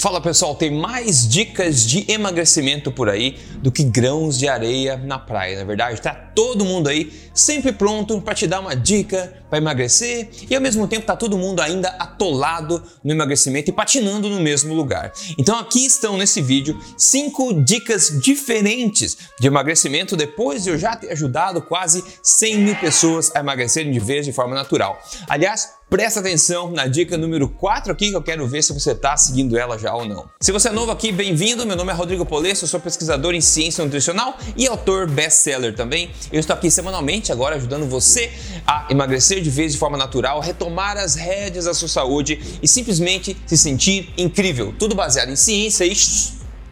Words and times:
Fala 0.00 0.18
pessoal, 0.18 0.54
tem 0.54 0.70
mais 0.70 1.28
dicas 1.28 1.86
de 1.86 2.10
emagrecimento 2.10 2.90
por 2.90 3.10
aí 3.10 3.36
do 3.58 3.70
que 3.70 3.84
grãos 3.84 4.38
de 4.38 4.48
areia 4.48 4.96
na 4.96 5.18
praia, 5.18 5.56
na 5.56 5.60
é 5.60 5.64
verdade? 5.66 6.00
Tá 6.00 6.14
todo 6.14 6.64
mundo 6.64 6.88
aí 6.88 7.12
sempre 7.34 7.70
pronto 7.70 8.18
para 8.18 8.32
te 8.32 8.46
dar 8.46 8.60
uma 8.60 8.74
dica 8.74 9.30
para 9.50 9.58
emagrecer 9.58 10.30
e 10.48 10.54
ao 10.54 10.62
mesmo 10.62 10.86
tempo 10.86 11.04
tá 11.04 11.16
todo 11.16 11.36
mundo 11.36 11.60
ainda 11.60 11.88
atolado 11.98 12.82
no 13.04 13.12
emagrecimento 13.12 13.68
e 13.68 13.72
patinando 13.72 14.30
no 14.30 14.40
mesmo 14.40 14.72
lugar. 14.72 15.12
Então 15.36 15.58
aqui 15.58 15.84
estão 15.84 16.16
nesse 16.16 16.40
vídeo 16.40 16.78
cinco 16.96 17.52
dicas 17.52 18.20
diferentes 18.22 19.18
de 19.38 19.48
emagrecimento 19.48 20.16
depois 20.16 20.62
de 20.62 20.70
eu 20.70 20.78
já 20.78 20.94
ter 20.94 21.10
ajudado 21.10 21.60
quase 21.60 22.04
100 22.22 22.58
mil 22.58 22.76
pessoas 22.76 23.34
a 23.34 23.40
emagrecerem 23.40 23.90
de 23.90 23.98
vez 23.98 24.24
de 24.24 24.32
forma 24.32 24.54
natural. 24.54 25.02
Aliás, 25.28 25.80
Presta 25.90 26.20
atenção 26.20 26.70
na 26.70 26.86
dica 26.86 27.18
número 27.18 27.48
4 27.48 27.90
aqui 27.90 28.10
que 28.10 28.16
eu 28.16 28.22
quero 28.22 28.46
ver 28.46 28.62
se 28.62 28.72
você 28.72 28.92
está 28.92 29.16
seguindo 29.16 29.58
ela 29.58 29.76
já 29.76 29.92
ou 29.92 30.04
não. 30.04 30.30
Se 30.40 30.52
você 30.52 30.68
é 30.68 30.70
novo 30.70 30.92
aqui, 30.92 31.10
bem-vindo. 31.10 31.66
Meu 31.66 31.74
nome 31.74 31.90
é 31.90 31.94
Rodrigo 31.94 32.24
Polesso, 32.24 32.64
sou 32.68 32.78
pesquisador 32.78 33.34
em 33.34 33.40
ciência 33.40 33.84
nutricional 33.84 34.38
e 34.56 34.68
autor 34.68 35.10
best-seller 35.10 35.74
também. 35.74 36.08
Eu 36.30 36.38
estou 36.38 36.54
aqui 36.54 36.70
semanalmente 36.70 37.32
agora 37.32 37.56
ajudando 37.56 37.86
você 37.86 38.30
a 38.64 38.86
emagrecer 38.88 39.39
de 39.40 39.50
vez 39.50 39.72
de 39.72 39.78
forma 39.78 39.96
natural, 39.96 40.40
retomar 40.40 40.96
as 40.96 41.14
rédeas 41.14 41.64
da 41.64 41.74
sua 41.74 41.88
saúde 41.88 42.40
e 42.62 42.68
simplesmente 42.68 43.36
se 43.46 43.56
sentir 43.56 44.12
incrível. 44.16 44.74
Tudo 44.78 44.94
baseado 44.94 45.30
em 45.30 45.36
ciência 45.36 45.84
e 45.84 45.94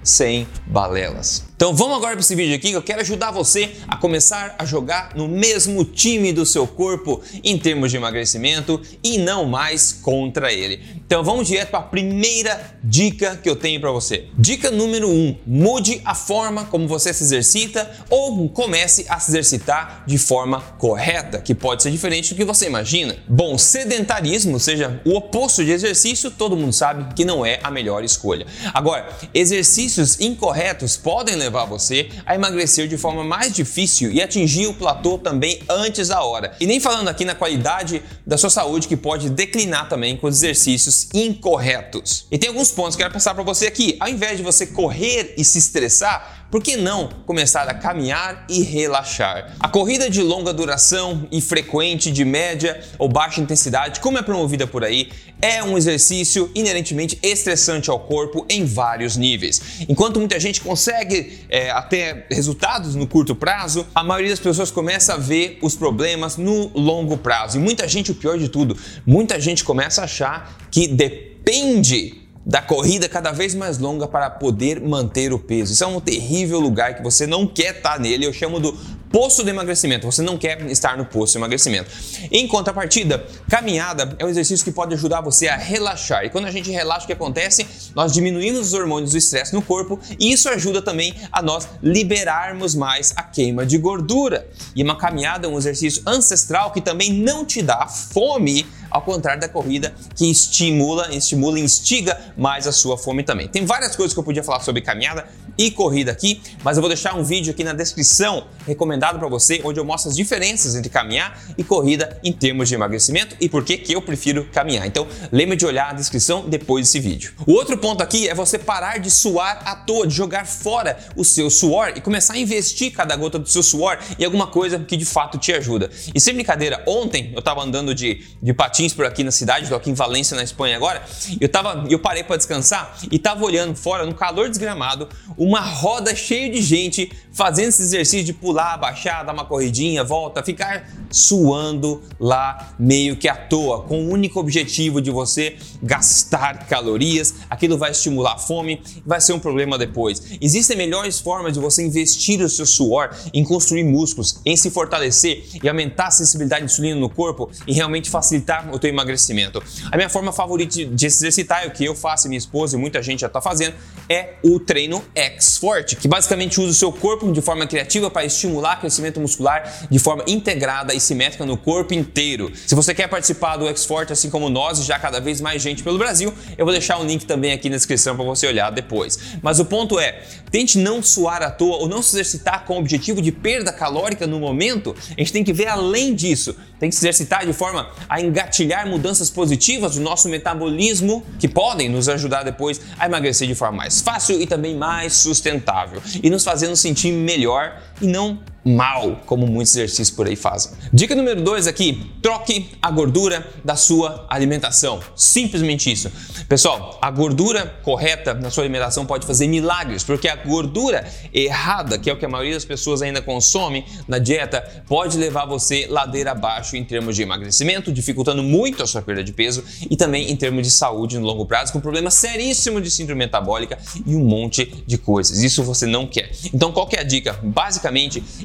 sem 0.02 0.46
balelas. 0.66 1.44
Então 1.54 1.74
vamos 1.74 1.96
agora 1.96 2.12
para 2.12 2.20
esse 2.20 2.34
vídeo 2.34 2.54
aqui 2.54 2.70
que 2.70 2.76
eu 2.76 2.82
quero 2.82 3.00
ajudar 3.00 3.30
você 3.30 3.72
a 3.86 3.96
começar 3.96 4.54
a 4.58 4.64
jogar 4.64 5.14
no 5.14 5.28
mesmo 5.28 5.84
time 5.84 6.32
do 6.32 6.46
seu 6.46 6.66
corpo 6.66 7.20
em 7.42 7.58
termos 7.58 7.90
de 7.90 7.96
emagrecimento 7.96 8.80
e 9.02 9.18
não 9.18 9.44
mais 9.44 9.92
contra 9.92 10.52
ele. 10.52 10.80
Então 11.08 11.24
vamos 11.24 11.48
direto 11.48 11.70
para 11.70 11.78
a 11.78 11.84
primeira 11.84 12.76
dica 12.84 13.34
que 13.34 13.48
eu 13.48 13.56
tenho 13.56 13.80
para 13.80 13.90
você. 13.90 14.26
Dica 14.36 14.70
número 14.70 15.08
1: 15.08 15.10
um, 15.10 15.36
mude 15.46 16.02
a 16.04 16.14
forma 16.14 16.66
como 16.66 16.86
você 16.86 17.14
se 17.14 17.24
exercita 17.24 17.90
ou 18.10 18.46
comece 18.50 19.06
a 19.08 19.18
se 19.18 19.30
exercitar 19.30 20.04
de 20.06 20.18
forma 20.18 20.60
correta, 20.76 21.40
que 21.40 21.54
pode 21.54 21.82
ser 21.82 21.90
diferente 21.90 22.34
do 22.34 22.36
que 22.36 22.44
você 22.44 22.66
imagina. 22.66 23.16
Bom, 23.26 23.56
sedentarismo, 23.56 24.52
ou 24.52 24.58
seja, 24.58 25.00
o 25.02 25.16
oposto 25.16 25.64
de 25.64 25.70
exercício, 25.70 26.30
todo 26.30 26.54
mundo 26.54 26.74
sabe 26.74 27.14
que 27.14 27.24
não 27.24 27.44
é 27.44 27.58
a 27.62 27.70
melhor 27.70 28.04
escolha. 28.04 28.46
Agora, 28.74 29.08
exercícios 29.32 30.20
incorretos 30.20 30.98
podem 30.98 31.36
levar 31.36 31.64
você 31.64 32.10
a 32.26 32.34
emagrecer 32.34 32.86
de 32.86 32.98
forma 32.98 33.24
mais 33.24 33.54
difícil 33.54 34.12
e 34.12 34.20
atingir 34.20 34.66
o 34.66 34.74
platô 34.74 35.16
também 35.16 35.58
antes 35.70 36.08
da 36.08 36.22
hora. 36.22 36.54
E 36.60 36.66
nem 36.66 36.78
falando 36.78 37.08
aqui 37.08 37.24
na 37.24 37.34
qualidade 37.34 38.02
da 38.26 38.36
sua 38.36 38.50
saúde 38.50 38.86
que 38.86 38.96
pode 38.96 39.30
declinar 39.30 39.88
também 39.88 40.14
com 40.14 40.26
os 40.26 40.36
exercícios 40.36 40.97
incorretos. 41.12 42.26
E 42.30 42.38
tem 42.38 42.48
alguns 42.48 42.70
pontos 42.70 42.96
que 42.96 43.02
eu 43.02 43.04
quero 43.04 43.14
passar 43.14 43.34
para 43.34 43.42
você 43.42 43.66
aqui. 43.66 43.96
Ao 44.00 44.08
invés 44.08 44.38
de 44.38 44.42
você 44.42 44.66
correr 44.66 45.34
e 45.36 45.44
se 45.44 45.58
estressar, 45.58 46.37
por 46.50 46.62
que 46.62 46.76
não 46.76 47.10
começar 47.26 47.68
a 47.68 47.74
caminhar 47.74 48.46
e 48.48 48.62
relaxar? 48.62 49.54
A 49.60 49.68
corrida 49.68 50.08
de 50.08 50.22
longa 50.22 50.52
duração 50.52 51.28
e 51.30 51.42
frequente, 51.42 52.10
de 52.10 52.24
média 52.24 52.82
ou 52.98 53.06
baixa 53.06 53.40
intensidade, 53.40 54.00
como 54.00 54.16
é 54.16 54.22
promovida 54.22 54.66
por 54.66 54.82
aí, 54.82 55.10
é 55.42 55.62
um 55.62 55.76
exercício 55.76 56.50
inerentemente 56.54 57.18
estressante 57.22 57.90
ao 57.90 58.00
corpo 58.00 58.46
em 58.48 58.64
vários 58.64 59.16
níveis. 59.16 59.60
Enquanto 59.88 60.18
muita 60.18 60.40
gente 60.40 60.62
consegue 60.62 61.38
é, 61.50 61.70
até 61.70 62.26
resultados 62.30 62.94
no 62.94 63.06
curto 63.06 63.34
prazo, 63.34 63.86
a 63.94 64.02
maioria 64.02 64.30
das 64.30 64.40
pessoas 64.40 64.70
começa 64.70 65.14
a 65.14 65.16
ver 65.18 65.58
os 65.60 65.76
problemas 65.76 66.38
no 66.38 66.68
longo 66.74 67.18
prazo. 67.18 67.58
E 67.58 67.60
muita 67.60 67.86
gente, 67.86 68.10
o 68.10 68.14
pior 68.14 68.38
de 68.38 68.48
tudo, 68.48 68.76
muita 69.06 69.38
gente 69.38 69.62
começa 69.62 70.00
a 70.00 70.04
achar 70.04 70.56
que 70.70 70.88
depende 70.88 72.27
da 72.48 72.62
corrida 72.62 73.06
cada 73.10 73.30
vez 73.30 73.54
mais 73.54 73.76
longa 73.76 74.08
para 74.08 74.30
poder 74.30 74.80
manter 74.80 75.34
o 75.34 75.38
peso. 75.38 75.74
Isso 75.74 75.84
é 75.84 75.86
um 75.86 76.00
terrível 76.00 76.58
lugar 76.58 76.96
que 76.96 77.02
você 77.02 77.26
não 77.26 77.46
quer 77.46 77.76
estar 77.76 78.00
nele. 78.00 78.24
Eu 78.24 78.32
chamo 78.32 78.58
do 78.58 78.72
poço 79.12 79.44
de 79.44 79.50
emagrecimento. 79.50 80.06
Você 80.06 80.22
não 80.22 80.38
quer 80.38 80.64
estar 80.70 80.96
no 80.96 81.04
poço 81.04 81.32
de 81.32 81.38
emagrecimento. 81.38 81.90
Em 82.30 82.48
contrapartida, 82.48 83.26
caminhada 83.50 84.16
é 84.18 84.24
um 84.24 84.30
exercício 84.30 84.64
que 84.64 84.72
pode 84.72 84.94
ajudar 84.94 85.20
você 85.20 85.46
a 85.46 85.58
relaxar. 85.58 86.24
E 86.24 86.30
quando 86.30 86.46
a 86.46 86.50
gente 86.50 86.70
relaxa, 86.70 87.04
o 87.04 87.06
que 87.06 87.12
acontece? 87.12 87.66
Nós 87.94 88.14
diminuímos 88.14 88.68
os 88.68 88.72
hormônios 88.72 89.12
do 89.12 89.18
estresse 89.18 89.52
no 89.52 89.60
corpo 89.60 90.00
e 90.18 90.32
isso 90.32 90.48
ajuda 90.48 90.80
também 90.80 91.14
a 91.30 91.42
nós 91.42 91.68
liberarmos 91.82 92.74
mais 92.74 93.12
a 93.14 93.22
queima 93.22 93.66
de 93.66 93.76
gordura. 93.76 94.48
E 94.74 94.82
uma 94.82 94.96
caminhada 94.96 95.46
é 95.46 95.50
um 95.50 95.58
exercício 95.58 96.02
ancestral 96.06 96.72
que 96.72 96.80
também 96.80 97.12
não 97.12 97.44
te 97.44 97.60
dá 97.60 97.86
fome 97.86 98.66
ao 98.90 99.02
contrário 99.02 99.40
da 99.40 99.48
corrida 99.48 99.94
que 100.14 100.30
estimula, 100.30 101.14
estimula 101.14 101.58
e 101.58 101.62
instiga 101.62 102.18
mais 102.36 102.66
a 102.66 102.72
sua 102.72 102.96
fome 102.96 103.22
também. 103.22 103.48
Tem 103.48 103.64
várias 103.64 103.96
coisas 103.96 104.12
que 104.12 104.20
eu 104.20 104.24
podia 104.24 104.42
falar 104.42 104.60
sobre 104.60 104.82
caminhada, 104.82 105.26
e 105.58 105.72
corrida 105.72 106.12
aqui, 106.12 106.40
mas 106.62 106.76
eu 106.76 106.80
vou 106.80 106.88
deixar 106.88 107.16
um 107.16 107.24
vídeo 107.24 107.50
aqui 107.50 107.64
na 107.64 107.72
descrição 107.72 108.46
recomendado 108.64 109.18
para 109.18 109.26
você, 109.28 109.60
onde 109.64 109.80
eu 109.80 109.84
mostro 109.84 110.08
as 110.08 110.16
diferenças 110.16 110.76
entre 110.76 110.88
caminhar 110.88 111.42
e 111.58 111.64
corrida 111.64 112.16
em 112.22 112.32
termos 112.32 112.68
de 112.68 112.76
emagrecimento 112.76 113.34
e 113.40 113.48
por 113.48 113.64
que 113.64 113.76
que 113.76 113.92
eu 113.92 114.00
prefiro 114.00 114.44
caminhar. 114.52 114.86
Então, 114.86 115.08
lembre 115.32 115.56
de 115.56 115.66
olhar 115.66 115.90
a 115.90 115.92
descrição 115.92 116.48
depois 116.48 116.86
desse 116.86 117.00
vídeo. 117.00 117.32
O 117.44 117.52
outro 117.54 117.76
ponto 117.76 118.02
aqui 118.02 118.28
é 118.28 118.34
você 118.34 118.56
parar 118.56 118.98
de 118.98 119.10
suar 119.10 119.62
à 119.64 119.74
toa, 119.74 120.06
de 120.06 120.14
jogar 120.14 120.46
fora 120.46 120.96
o 121.16 121.24
seu 121.24 121.50
suor 121.50 121.92
e 121.96 122.00
começar 122.00 122.34
a 122.34 122.38
investir 122.38 122.92
cada 122.92 123.16
gota 123.16 123.38
do 123.38 123.48
seu 123.48 123.62
suor 123.62 123.98
em 124.16 124.24
alguma 124.24 124.46
coisa 124.46 124.78
que 124.78 124.96
de 124.96 125.04
fato 125.04 125.38
te 125.38 125.52
ajuda. 125.52 125.90
E 126.14 126.20
sem 126.20 126.34
brincadeira, 126.34 126.84
ontem 126.86 127.32
eu 127.32 127.40
estava 127.40 127.62
andando 127.62 127.92
de, 127.92 128.24
de 128.40 128.54
patins 128.54 128.77
por 128.94 129.04
aqui 129.04 129.24
na 129.24 129.30
cidade, 129.30 129.62
estou 129.62 129.76
aqui 129.76 129.90
em 129.90 129.94
Valência, 129.94 130.36
na 130.36 130.42
Espanha 130.42 130.76
agora, 130.76 131.02
eu, 131.40 131.48
tava, 131.48 131.84
eu 131.90 131.98
parei 131.98 132.22
para 132.22 132.36
descansar 132.36 132.96
e 133.10 133.16
estava 133.16 133.44
olhando 133.44 133.74
fora, 133.74 134.06
no 134.06 134.14
calor 134.14 134.48
desgramado, 134.48 135.08
uma 135.36 135.60
roda 135.60 136.14
cheia 136.14 136.50
de 136.50 136.62
gente 136.62 137.10
fazendo 137.38 137.68
esse 137.68 137.82
exercício 137.82 138.24
de 138.24 138.32
pular, 138.32 138.76
baixar, 138.76 139.22
dar 139.22 139.32
uma 139.32 139.44
corridinha, 139.44 140.02
volta, 140.02 140.42
ficar 140.42 140.90
suando 141.08 142.02
lá 142.18 142.74
meio 142.76 143.16
que 143.16 143.28
à 143.28 143.36
toa, 143.36 143.82
com 143.82 144.06
o 144.06 144.10
único 144.10 144.40
objetivo 144.40 145.00
de 145.00 145.12
você 145.12 145.56
gastar 145.80 146.66
calorias, 146.66 147.36
aquilo 147.48 147.78
vai 147.78 147.92
estimular 147.92 148.32
a 148.32 148.38
fome, 148.38 148.82
vai 149.06 149.20
ser 149.20 149.34
um 149.34 149.38
problema 149.38 149.78
depois. 149.78 150.20
Existem 150.40 150.76
melhores 150.76 151.20
formas 151.20 151.52
de 151.52 151.60
você 151.60 151.86
investir 151.86 152.40
o 152.40 152.48
seu 152.48 152.66
suor 152.66 153.10
em 153.32 153.44
construir 153.44 153.84
músculos, 153.84 154.40
em 154.44 154.56
se 154.56 154.68
fortalecer 154.68 155.44
e 155.62 155.68
aumentar 155.68 156.08
a 156.08 156.10
sensibilidade 156.10 156.66
de 156.66 156.72
insulina 156.72 156.98
no 156.98 157.08
corpo 157.08 157.48
e 157.68 157.72
realmente 157.72 158.10
facilitar 158.10 158.68
o 158.74 158.80
teu 158.80 158.90
emagrecimento. 158.90 159.62
A 159.92 159.96
minha 159.96 160.08
forma 160.08 160.32
favorita 160.32 160.84
de 160.84 161.08
se 161.08 161.18
exercitar, 161.18 161.68
o 161.68 161.70
que 161.70 161.84
eu 161.84 161.94
faço 161.94 162.26
e 162.26 162.30
minha 162.30 162.38
esposa 162.38 162.76
e 162.76 162.80
muita 162.80 163.00
gente 163.00 163.20
já 163.20 163.28
está 163.28 163.40
fazendo, 163.40 163.76
é 164.08 164.34
o 164.42 164.58
treino 164.58 165.04
X-Forte, 165.14 165.94
que 165.94 166.08
basicamente 166.08 166.60
usa 166.60 166.72
o 166.72 166.74
seu 166.74 166.90
corpo 166.90 167.27
de 167.32 167.40
forma 167.40 167.66
criativa 167.66 168.10
para 168.10 168.24
estimular 168.24 168.80
crescimento 168.80 169.20
muscular 169.20 169.86
de 169.90 169.98
forma 169.98 170.24
integrada 170.26 170.94
e 170.94 171.00
simétrica 171.00 171.44
no 171.44 171.56
corpo 171.56 171.94
inteiro. 171.94 172.50
Se 172.66 172.74
você 172.74 172.94
quer 172.94 173.08
participar 173.08 173.56
do 173.56 173.66
X-Forte 173.68 174.12
assim 174.12 174.30
como 174.30 174.48
nós 174.48 174.78
e 174.78 174.82
já 174.82 174.98
cada 174.98 175.20
vez 175.20 175.40
mais 175.40 175.62
gente 175.62 175.82
pelo 175.82 175.98
Brasil, 175.98 176.32
eu 176.56 176.64
vou 176.64 176.72
deixar 176.72 176.98
o 176.98 177.02
um 177.02 177.06
link 177.06 177.24
também 177.24 177.52
aqui 177.52 177.68
na 177.68 177.76
descrição 177.76 178.16
para 178.16 178.24
você 178.24 178.46
olhar 178.46 178.70
depois. 178.70 179.18
Mas 179.42 179.58
o 179.58 179.64
ponto 179.64 179.98
é, 179.98 180.22
tente 180.50 180.78
não 180.78 181.02
suar 181.02 181.42
à 181.42 181.50
toa 181.50 181.78
ou 181.78 181.88
não 181.88 182.02
se 182.02 182.16
exercitar 182.16 182.64
com 182.64 182.74
o 182.74 182.78
objetivo 182.78 183.20
de 183.20 183.32
perda 183.32 183.72
calórica 183.72 184.26
no 184.26 184.38
momento. 184.38 184.94
A 185.16 185.20
gente 185.20 185.32
tem 185.32 185.44
que 185.44 185.52
ver 185.52 185.68
além 185.68 186.14
disso. 186.14 186.56
Tem 186.78 186.88
que 186.88 186.94
se 186.94 187.00
exercitar 187.00 187.44
de 187.44 187.52
forma 187.52 187.90
a 188.08 188.20
engatilhar 188.20 188.86
mudanças 188.86 189.30
positivas 189.30 189.96
do 189.96 190.00
nosso 190.00 190.28
metabolismo 190.28 191.24
que 191.38 191.48
podem 191.48 191.88
nos 191.88 192.08
ajudar 192.08 192.44
depois 192.44 192.80
a 192.98 193.06
emagrecer 193.06 193.48
de 193.48 193.54
forma 193.54 193.78
mais 193.78 194.00
fácil 194.00 194.40
e 194.40 194.46
também 194.46 194.76
mais 194.76 195.14
sustentável 195.14 196.00
e 196.22 196.30
nos 196.30 196.44
fazendo 196.44 196.76
sentir 196.76 197.12
melhor 197.18 197.72
e 198.00 198.06
não 198.06 198.38
mal, 198.68 199.22
como 199.24 199.46
muitos 199.46 199.74
exercícios 199.74 200.10
por 200.10 200.26
aí 200.26 200.36
fazem. 200.36 200.72
Dica 200.92 201.14
número 201.14 201.40
2 201.40 201.66
aqui, 201.66 202.10
troque 202.20 202.70
a 202.82 202.90
gordura 202.90 203.46
da 203.64 203.76
sua 203.76 204.26
alimentação. 204.28 205.00
Simplesmente 205.16 205.90
isso. 205.90 206.10
Pessoal, 206.48 206.98
a 207.00 207.10
gordura 207.10 207.66
correta 207.82 208.34
na 208.34 208.50
sua 208.50 208.64
alimentação 208.64 209.06
pode 209.06 209.26
fazer 209.26 209.46
milagres, 209.46 210.04
porque 210.04 210.28
a 210.28 210.36
gordura 210.36 211.06
errada, 211.32 211.98
que 211.98 212.10
é 212.10 212.12
o 212.12 212.18
que 212.18 212.26
a 212.26 212.28
maioria 212.28 212.54
das 212.54 212.64
pessoas 212.64 213.00
ainda 213.00 213.22
consome 213.22 213.84
na 214.06 214.18
dieta, 214.18 214.60
pode 214.86 215.16
levar 215.16 215.46
você 215.46 215.86
ladeira 215.88 216.32
abaixo 216.32 216.76
em 216.76 216.84
termos 216.84 217.16
de 217.16 217.22
emagrecimento, 217.22 217.90
dificultando 217.92 218.42
muito 218.42 218.82
a 218.82 218.86
sua 218.86 219.00
perda 219.00 219.24
de 219.24 219.32
peso 219.32 219.64
e 219.90 219.96
também 219.96 220.30
em 220.30 220.36
termos 220.36 220.66
de 220.66 220.70
saúde 220.70 221.18
no 221.18 221.26
longo 221.26 221.46
prazo, 221.46 221.72
com 221.72 221.80
problema 221.80 222.10
seríssimo 222.10 222.80
de 222.80 222.90
síndrome 222.90 223.20
metabólica 223.20 223.78
e 224.04 224.14
um 224.14 224.24
monte 224.24 224.84
de 224.86 224.98
coisas. 224.98 225.42
Isso 225.42 225.62
você 225.62 225.86
não 225.86 226.06
quer. 226.06 226.30
Então, 226.52 226.72
qual 226.72 226.86
que 226.86 226.96
é 226.96 227.00
a 227.00 227.04
dica? 227.04 227.38
Basicamente, 227.42 227.87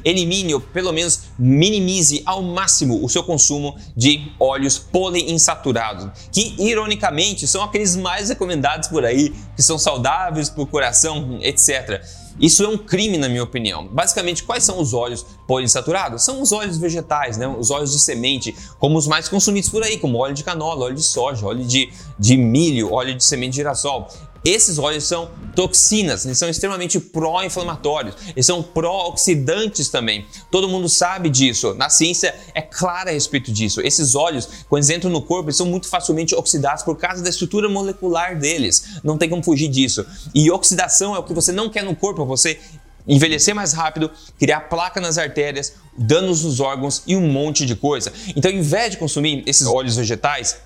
elimine 0.04 0.54
ou 0.54 0.60
pelo 0.60 0.92
menos 0.92 1.20
minimize 1.38 2.22
ao 2.24 2.42
máximo 2.42 3.04
o 3.04 3.08
seu 3.08 3.22
consumo 3.22 3.76
de 3.96 4.32
óleos 4.38 4.78
poliinsaturados, 4.78 6.08
que 6.32 6.54
ironicamente 6.58 7.46
são 7.46 7.62
aqueles 7.62 7.96
mais 7.96 8.28
recomendados 8.28 8.88
por 8.88 9.04
aí, 9.04 9.32
que 9.56 9.62
são 9.62 9.78
saudáveis 9.78 10.48
para 10.48 10.62
o 10.62 10.66
coração, 10.66 11.38
etc. 11.42 12.02
Isso 12.40 12.64
é 12.64 12.68
um 12.68 12.76
crime, 12.76 13.16
na 13.16 13.28
minha 13.28 13.44
opinião. 13.44 13.86
Basicamente, 13.86 14.42
quais 14.42 14.64
são 14.64 14.80
os 14.80 14.92
óleos 14.92 15.24
poliinsaturados? 15.46 16.22
São 16.22 16.42
os 16.42 16.50
óleos 16.50 16.78
vegetais, 16.78 17.36
né? 17.36 17.46
os 17.46 17.70
óleos 17.70 17.92
de 17.92 17.98
semente, 17.98 18.54
como 18.78 18.98
os 18.98 19.06
mais 19.06 19.28
consumidos 19.28 19.70
por 19.70 19.82
aí, 19.84 19.98
como 19.98 20.18
óleo 20.18 20.34
de 20.34 20.42
canola, 20.42 20.86
óleo 20.86 20.96
de 20.96 21.02
soja, 21.02 21.46
óleo 21.46 21.64
de, 21.64 21.92
de 22.18 22.36
milho, 22.36 22.92
óleo 22.92 23.14
de 23.14 23.24
semente 23.24 23.50
de 23.50 23.56
girassol 23.56 24.08
Esses 24.44 24.78
óleos 24.78 25.04
são 25.04 25.30
toxinas, 25.56 26.26
eles 26.26 26.36
são 26.36 26.50
extremamente 26.50 27.00
pró-inflamatórios, 27.00 28.14
eles 28.28 28.44
são 28.44 28.62
pró-oxidantes 28.62 29.88
também. 29.88 30.26
Todo 30.50 30.68
mundo 30.68 30.86
sabe 30.86 31.30
disso, 31.30 31.72
na 31.74 31.88
ciência 31.88 32.34
é 32.54 32.60
clara 32.60 33.08
a 33.08 33.12
respeito 33.14 33.50
disso. 33.50 33.80
Esses 33.80 34.14
óleos, 34.14 34.46
quando 34.68 34.82
eles 34.82 34.90
entram 34.90 35.10
no 35.10 35.22
corpo, 35.22 35.48
eles 35.48 35.56
são 35.56 35.66
muito 35.66 35.88
facilmente 35.88 36.34
oxidados 36.34 36.82
por 36.82 36.98
causa 36.98 37.22
da 37.22 37.30
estrutura 37.30 37.70
molecular 37.70 38.38
deles. 38.38 39.00
Não 39.02 39.16
tem 39.16 39.30
como 39.30 39.42
fugir 39.42 39.68
disso. 39.68 40.04
E 40.34 40.50
oxidação 40.50 41.16
é 41.16 41.18
o 41.18 41.22
que 41.22 41.32
você 41.32 41.50
não 41.50 41.70
quer 41.70 41.82
no 41.82 41.96
corpo, 41.96 42.26
você 42.26 42.60
envelhecer 43.08 43.54
mais 43.54 43.72
rápido, 43.72 44.10
criar 44.38 44.60
placa 44.60 45.00
nas 45.00 45.16
artérias, 45.16 45.72
danos 45.96 46.44
nos 46.44 46.60
órgãos 46.60 47.02
e 47.06 47.16
um 47.16 47.26
monte 47.28 47.64
de 47.64 47.74
coisa. 47.74 48.12
Então, 48.36 48.50
ao 48.50 48.56
invés 48.56 48.90
de 48.90 48.98
consumir 48.98 49.42
esses 49.46 49.66
óleos 49.66 49.96
vegetais, 49.96 50.58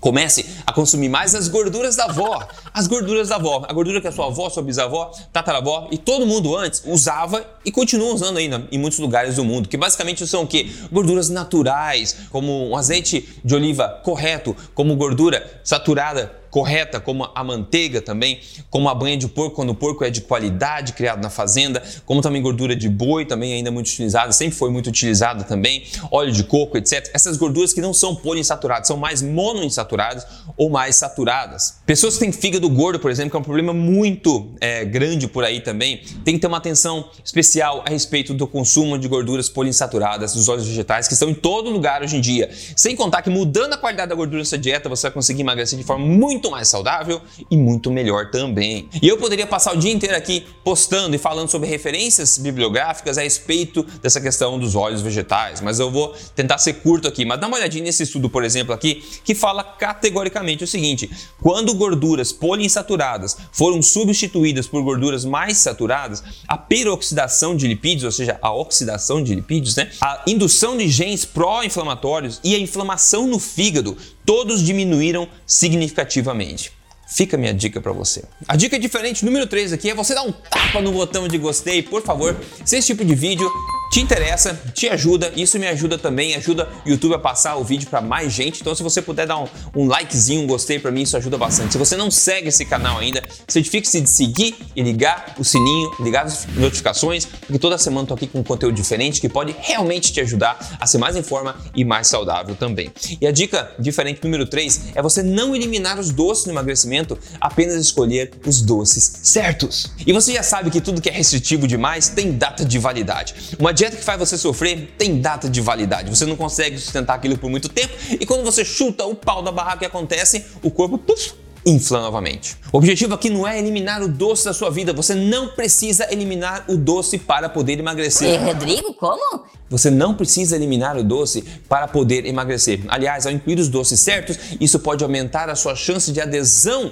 Comece 0.00 0.46
a 0.68 0.72
consumir 0.72 1.08
mais 1.08 1.34
as 1.34 1.48
gorduras 1.48 1.96
da 1.96 2.04
avó. 2.04 2.46
As 2.74 2.86
gorduras 2.86 3.30
da 3.30 3.36
avó. 3.36 3.64
A 3.66 3.72
gordura 3.72 4.02
que 4.02 4.06
a 4.06 4.12
sua 4.12 4.26
avó, 4.26 4.50
sua 4.50 4.62
bisavó, 4.62 5.10
tataravó 5.32 5.88
e 5.90 5.96
todo 5.96 6.26
mundo 6.26 6.54
antes 6.54 6.82
usava 6.84 7.42
e 7.64 7.72
continua 7.72 8.12
usando 8.12 8.36
ainda 8.36 8.68
em 8.70 8.76
muitos 8.76 8.98
lugares 8.98 9.36
do 9.36 9.44
mundo. 9.46 9.66
Que 9.66 9.78
basicamente 9.78 10.26
são 10.26 10.42
o 10.42 10.46
quê? 10.46 10.70
Gorduras 10.92 11.30
naturais, 11.30 12.16
como 12.28 12.68
um 12.68 12.76
azeite 12.76 13.40
de 13.42 13.54
oliva 13.54 13.88
correto, 14.04 14.54
como 14.74 14.94
gordura 14.94 15.58
saturada 15.64 16.37
correta, 16.50 17.00
como 17.00 17.28
a 17.34 17.44
manteiga 17.44 18.00
também, 18.00 18.40
como 18.70 18.88
a 18.88 18.94
banha 18.94 19.16
de 19.16 19.28
porco, 19.28 19.56
quando 19.56 19.70
o 19.70 19.74
porco 19.74 20.04
é 20.04 20.10
de 20.10 20.20
qualidade, 20.20 20.92
criado 20.92 21.22
na 21.22 21.30
fazenda, 21.30 21.82
como 22.04 22.20
também 22.20 22.40
gordura 22.40 22.74
de 22.74 22.88
boi, 22.88 23.24
também 23.24 23.52
ainda 23.52 23.70
muito 23.70 23.86
utilizada, 23.86 24.32
sempre 24.32 24.56
foi 24.56 24.70
muito 24.70 24.88
utilizada 24.88 25.44
também, 25.44 25.84
óleo 26.10 26.32
de 26.32 26.44
coco, 26.44 26.76
etc. 26.76 27.10
Essas 27.12 27.36
gorduras 27.36 27.72
que 27.72 27.80
não 27.80 27.92
são 27.92 28.14
poliinsaturadas, 28.14 28.88
são 28.88 28.96
mais 28.96 29.22
monoinsaturadas 29.22 30.26
ou 30.56 30.70
mais 30.70 30.96
saturadas. 30.96 31.78
Pessoas 31.84 32.14
que 32.14 32.20
têm 32.20 32.32
fígado 32.32 32.68
gordo, 32.68 32.98
por 32.98 33.10
exemplo, 33.10 33.30
que 33.30 33.36
é 33.36 33.40
um 33.40 33.44
problema 33.44 33.72
muito 33.72 34.52
é, 34.60 34.84
grande 34.84 35.26
por 35.26 35.44
aí 35.44 35.60
também, 35.60 36.02
tem 36.24 36.34
que 36.34 36.40
ter 36.40 36.46
uma 36.46 36.58
atenção 36.58 37.08
especial 37.24 37.82
a 37.86 37.90
respeito 37.90 38.34
do 38.34 38.46
consumo 38.46 38.98
de 38.98 39.08
gorduras 39.08 39.48
poliinsaturadas, 39.48 40.34
dos 40.34 40.48
óleos 40.48 40.66
vegetais, 40.66 41.06
que 41.06 41.14
estão 41.14 41.28
em 41.28 41.34
todo 41.34 41.70
lugar 41.70 42.02
hoje 42.02 42.16
em 42.16 42.20
dia. 42.20 42.50
Sem 42.76 42.94
contar 42.94 43.22
que 43.22 43.30
mudando 43.30 43.72
a 43.72 43.76
qualidade 43.76 44.08
da 44.08 44.14
gordura 44.14 44.38
nessa 44.38 44.58
dieta, 44.58 44.88
você 44.88 45.02
vai 45.02 45.12
conseguir 45.12 45.42
emagrecer 45.42 45.78
de 45.78 45.84
forma 45.84 46.04
muito 46.06 46.37
muito 46.38 46.50
mais 46.52 46.68
saudável 46.68 47.20
e 47.50 47.56
muito 47.56 47.90
melhor 47.90 48.30
também. 48.30 48.88
E 49.02 49.08
eu 49.08 49.18
poderia 49.18 49.46
passar 49.46 49.74
o 49.74 49.76
dia 49.76 49.92
inteiro 49.92 50.16
aqui 50.16 50.46
postando 50.62 51.16
e 51.16 51.18
falando 51.18 51.50
sobre 51.50 51.68
referências 51.68 52.38
bibliográficas 52.38 53.18
a 53.18 53.22
respeito 53.22 53.82
dessa 54.00 54.20
questão 54.20 54.56
dos 54.56 54.76
óleos 54.76 55.02
vegetais, 55.02 55.60
mas 55.60 55.80
eu 55.80 55.90
vou 55.90 56.14
tentar 56.36 56.58
ser 56.58 56.74
curto 56.74 57.08
aqui. 57.08 57.24
Mas 57.24 57.40
dá 57.40 57.48
uma 57.48 57.56
olhadinha 57.56 57.82
nesse 57.82 58.04
estudo, 58.04 58.30
por 58.30 58.44
exemplo, 58.44 58.72
aqui, 58.72 59.02
que 59.24 59.34
fala 59.34 59.64
categoricamente 59.64 60.62
o 60.62 60.66
seguinte: 60.66 61.10
quando 61.42 61.74
gorduras 61.74 62.30
poliinsaturadas 62.30 63.36
foram 63.50 63.82
substituídas 63.82 64.68
por 64.68 64.80
gorduras 64.84 65.24
mais 65.24 65.58
saturadas, 65.58 66.22
a 66.46 66.56
peroxidação 66.56 67.56
de 67.56 67.66
lipídios, 67.66 68.04
ou 68.04 68.12
seja, 68.12 68.38
a 68.40 68.52
oxidação 68.52 69.24
de 69.24 69.34
lipídios, 69.34 69.74
né, 69.74 69.90
a 70.00 70.22
indução 70.24 70.76
de 70.76 70.86
genes 70.88 71.24
pró-inflamatórios 71.24 72.40
e 72.44 72.54
a 72.54 72.58
inflamação 72.60 73.26
no 73.26 73.40
fígado 73.40 73.96
todos 74.28 74.62
diminuíram 74.62 75.26
significativamente. 75.46 76.70
Fica 77.08 77.38
a 77.38 77.40
minha 77.40 77.54
dica 77.54 77.80
para 77.80 77.92
você. 77.92 78.24
A 78.46 78.56
dica 78.56 78.78
diferente 78.78 79.24
número 79.24 79.46
3 79.46 79.72
aqui 79.72 79.88
é 79.88 79.94
você 79.94 80.14
dar 80.14 80.22
um 80.22 80.30
tapa 80.30 80.82
no 80.82 80.92
botão 80.92 81.26
de 81.26 81.38
gostei, 81.38 81.82
por 81.82 82.02
favor. 82.02 82.36
Se 82.62 82.76
esse 82.76 82.88
tipo 82.88 83.06
de 83.06 83.14
vídeo 83.14 83.50
te 83.90 84.00
interessa, 84.00 84.60
te 84.74 84.88
ajuda, 84.88 85.32
isso 85.36 85.58
me 85.58 85.66
ajuda 85.66 85.96
também, 85.96 86.34
ajuda 86.34 86.68
o 86.84 86.88
YouTube 86.88 87.14
a 87.14 87.18
passar 87.18 87.56
o 87.56 87.64
vídeo 87.64 87.88
para 87.88 88.00
mais 88.00 88.32
gente. 88.32 88.60
Então, 88.60 88.74
se 88.74 88.82
você 88.82 89.00
puder 89.00 89.26
dar 89.26 89.38
um, 89.38 89.46
um 89.74 89.86
likezinho, 89.86 90.42
um 90.42 90.46
gostei 90.46 90.78
para 90.78 90.90
mim, 90.90 91.02
isso 91.02 91.16
ajuda 91.16 91.38
bastante. 91.38 91.72
Se 91.72 91.78
você 91.78 91.96
não 91.96 92.10
segue 92.10 92.48
esse 92.48 92.64
canal 92.64 92.98
ainda, 92.98 93.22
certifique-se 93.46 94.00
de 94.00 94.10
seguir 94.10 94.56
e 94.76 94.82
ligar 94.82 95.34
o 95.38 95.44
sininho, 95.44 95.90
ligar 96.00 96.26
as 96.26 96.46
notificações, 96.56 97.24
porque 97.24 97.58
toda 97.58 97.78
semana 97.78 98.02
eu 98.02 98.08
tô 98.08 98.14
aqui 98.14 98.26
com 98.26 98.40
um 98.40 98.44
conteúdo 98.44 98.74
diferente 98.74 99.20
que 99.20 99.28
pode 99.28 99.54
realmente 99.58 100.12
te 100.12 100.20
ajudar 100.20 100.78
a 100.78 100.86
ser 100.86 100.98
mais 100.98 101.16
em 101.16 101.22
forma 101.22 101.56
e 101.74 101.84
mais 101.84 102.06
saudável 102.08 102.54
também. 102.54 102.92
E 103.20 103.26
a 103.26 103.32
dica 103.32 103.72
diferente 103.78 104.20
número 104.22 104.46
3 104.46 104.92
é 104.94 105.02
você 105.02 105.22
não 105.22 105.54
eliminar 105.54 105.98
os 105.98 106.10
doces 106.10 106.46
no 106.46 106.52
emagrecimento, 106.52 107.18
apenas 107.40 107.74
escolher 107.76 108.32
os 108.46 108.60
doces 108.60 109.20
certos. 109.22 109.92
E 110.06 110.12
você 110.12 110.32
já 110.32 110.42
sabe 110.42 110.70
que 110.70 110.80
tudo 110.80 111.00
que 111.00 111.08
é 111.08 111.12
restritivo 111.12 111.66
demais 111.66 112.08
tem 112.08 112.32
data 112.32 112.64
de 112.64 112.78
validade. 112.78 113.34
Uma 113.58 113.72
dieta 113.78 113.96
que 113.96 114.02
faz 114.02 114.18
você 114.18 114.36
sofrer 114.36 114.92
tem 114.98 115.20
data 115.20 115.48
de 115.48 115.60
validade. 115.60 116.10
Você 116.10 116.26
não 116.26 116.36
consegue 116.36 116.76
sustentar 116.78 117.14
aquilo 117.14 117.38
por 117.38 117.48
muito 117.48 117.68
tempo 117.68 117.94
e 118.10 118.26
quando 118.26 118.42
você 118.42 118.64
chuta 118.64 119.06
o 119.06 119.14
pau 119.14 119.40
da 119.40 119.52
barraca 119.52 119.78
que 119.78 119.84
acontece, 119.86 120.44
o 120.62 120.70
corpo 120.70 120.98
puff, 120.98 121.32
infla 121.64 122.00
novamente. 122.00 122.56
O 122.72 122.78
objetivo 122.78 123.14
aqui 123.14 123.30
não 123.30 123.46
é 123.46 123.58
eliminar 123.58 124.02
o 124.02 124.08
doce 124.08 124.44
da 124.46 124.52
sua 124.52 124.70
vida. 124.70 124.92
Você 124.92 125.14
não 125.14 125.48
precisa 125.48 126.12
eliminar 126.12 126.64
o 126.68 126.76
doce 126.76 127.18
para 127.18 127.48
poder 127.48 127.78
emagrecer. 127.78 128.34
E 128.34 128.36
Rodrigo, 128.36 128.94
como? 128.94 129.44
Você 129.70 129.90
não 129.90 130.14
precisa 130.14 130.56
eliminar 130.56 130.96
o 130.96 131.04
doce 131.04 131.44
para 131.68 131.86
poder 131.86 132.26
emagrecer. 132.26 132.80
Aliás, 132.88 133.26
ao 133.26 133.32
incluir 133.32 133.60
os 133.60 133.68
doces 133.68 134.00
certos, 134.00 134.38
isso 134.60 134.80
pode 134.80 135.04
aumentar 135.04 135.48
a 135.48 135.54
sua 135.54 135.76
chance 135.76 136.10
de 136.10 136.20
adesão 136.20 136.90